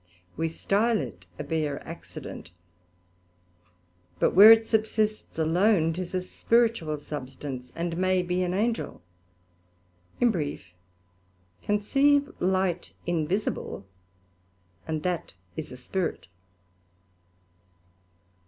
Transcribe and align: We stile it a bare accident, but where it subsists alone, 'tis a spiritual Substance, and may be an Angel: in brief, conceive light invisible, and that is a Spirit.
We 0.35 0.49
stile 0.49 0.99
it 0.99 1.27
a 1.37 1.43
bare 1.43 1.79
accident, 1.87 2.49
but 4.17 4.31
where 4.31 4.51
it 4.51 4.65
subsists 4.65 5.37
alone, 5.37 5.93
'tis 5.93 6.15
a 6.15 6.23
spiritual 6.23 6.97
Substance, 6.97 7.71
and 7.75 7.95
may 7.97 8.23
be 8.23 8.41
an 8.41 8.51
Angel: 8.51 9.03
in 10.19 10.31
brief, 10.31 10.73
conceive 11.61 12.31
light 12.41 12.93
invisible, 13.05 13.85
and 14.87 15.03
that 15.03 15.35
is 15.55 15.71
a 15.71 15.77
Spirit. 15.77 16.27